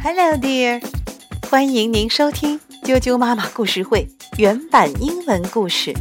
[0.00, 0.80] Hello, dear！
[1.50, 5.92] 欢迎您收听啾啾妈妈故事会原版英文故事。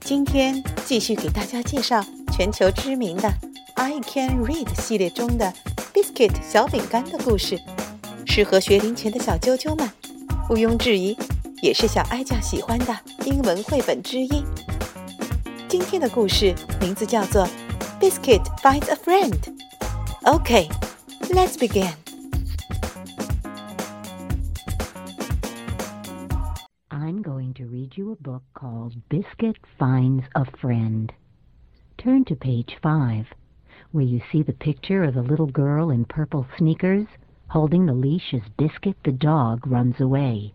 [0.00, 2.02] 今天继续给大家介绍
[2.32, 3.28] 全球知名的
[3.74, 5.52] I Can Read 系列中的
[5.92, 7.60] Biscuit 小饼干的故事，
[8.24, 9.90] 适合学龄前的小啾啾们，
[10.48, 11.14] 毋庸置疑，
[11.60, 14.42] 也是小哀家喜欢的英文绘本之一。
[15.68, 17.46] 今天的故事名字叫做
[18.02, 19.62] Biscuit finds a friend.
[20.26, 20.68] Okay,
[21.32, 21.94] let's begin.
[26.90, 31.12] I'm going to read you a book called Biscuit Finds a Friend.
[31.96, 33.26] Turn to page five,
[33.92, 37.06] where you see the picture of the little girl in purple sneakers
[37.50, 40.54] holding the leash as Biscuit the dog runs away.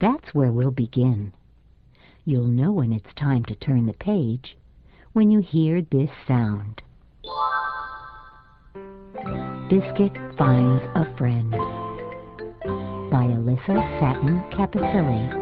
[0.00, 1.34] That's where we'll begin.
[2.24, 4.56] You'll know when it's time to turn the page
[5.12, 6.80] when you hear this sound.
[9.68, 11.50] Biscuit Finds a Friend
[13.10, 15.40] by Alyssa Satin Capucilli.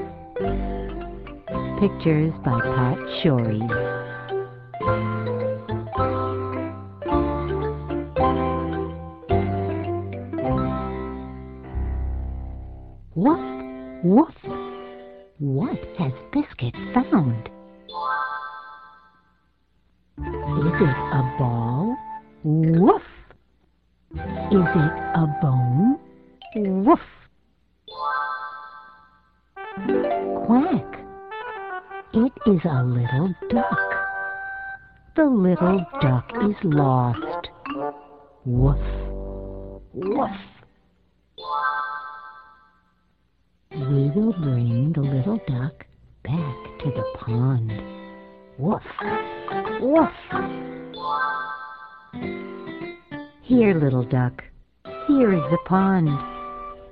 [1.80, 3.70] Pictures by Pat Schories.
[13.14, 14.34] Woof, woof.
[15.38, 17.48] What has Biscuit found?
[20.70, 21.96] Is it a ball?
[22.44, 23.02] Woof!
[24.12, 25.98] Is it a bone?
[26.54, 27.00] Woof!
[30.46, 31.00] Quack!
[32.14, 33.78] It is a little duck.
[35.16, 37.48] The little duck is lost.
[38.44, 38.78] Woof!
[39.92, 40.30] Woof!
[43.72, 45.84] We will bring the little duck
[46.22, 47.72] back to the pond.
[48.56, 48.82] Woof!
[49.80, 50.59] Woof!
[53.50, 54.44] Here, little duck.
[55.08, 56.08] Here is the pond.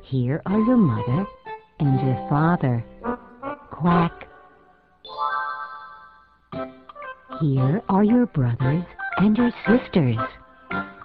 [0.03, 1.25] Here are your mother
[1.79, 2.85] and your father.
[3.71, 4.27] Quack.
[7.41, 8.83] Here are your brothers
[9.19, 10.17] and your sisters.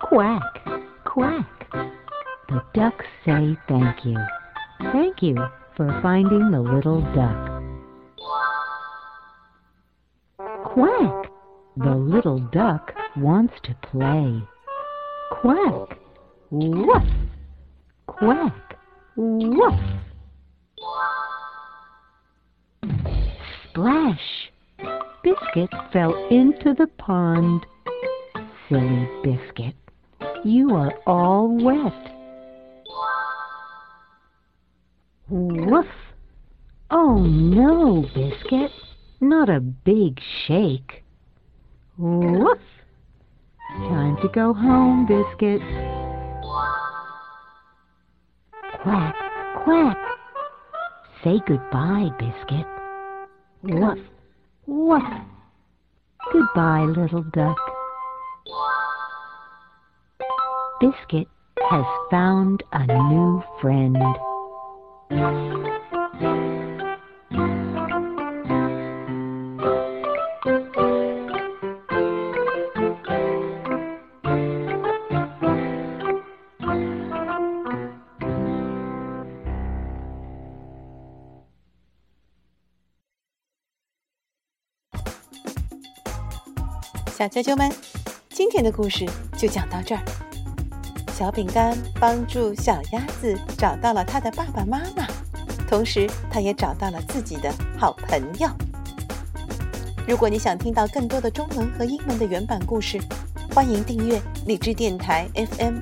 [0.02, 0.66] Quack,
[1.06, 1.72] quack.
[2.50, 4.18] The ducks say thank you.
[4.92, 5.36] Thank you
[5.78, 7.64] for finding the little duck.
[10.74, 11.28] Quack!
[11.78, 14.42] The little duck wants to play.
[15.42, 15.98] Quack!
[16.52, 17.04] Woof!
[18.06, 18.78] Quack!
[19.16, 19.80] Woof!
[23.70, 24.52] Splash!
[25.24, 27.66] Biscuit fell into the pond.
[28.70, 29.76] Silly Biscuit,
[30.46, 32.16] you are all wet.
[35.30, 35.88] Woof!
[36.92, 38.72] Oh no, Biscuit,
[39.20, 41.04] not a big shake.
[41.98, 42.60] Woof!
[43.70, 45.62] Time to go home, Biscuit.
[48.84, 49.16] Quack,
[49.64, 49.98] quack.
[51.24, 52.68] Say goodbye, Biscuit.
[53.64, 54.00] Woof,
[54.68, 55.04] woof.
[56.32, 57.58] Goodbye, little duck.
[60.82, 61.28] Biscuit
[61.70, 63.98] has found a new friend.
[87.16, 87.72] “小啾啾们，
[88.32, 89.08] 今天的故事
[89.38, 90.02] 就讲到这儿。
[91.16, 95.06] 小饼干帮助小鸭子找到了它的爸爸妈妈，
[95.70, 98.50] 同时它也找到了自己的好朋友。
[100.08, 103.00] 如果你想听到更多的中文和英文的原版故事，
[103.54, 105.76] 欢迎订阅荔枝电台 FM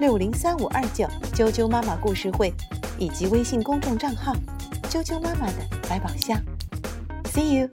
[0.00, 2.52] 六零三五二九啾啾妈妈故事会，
[2.98, 4.34] 以及微信公众账号
[4.90, 6.38] 啾啾妈妈的百宝箱。
[7.32, 7.70] See you。